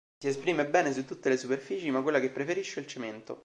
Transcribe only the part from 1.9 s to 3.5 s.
ma quella che preferisce è il cemento.